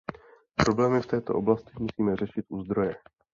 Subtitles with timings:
[0.55, 2.93] Problémy v této oblasti musíme řešit u zdroje.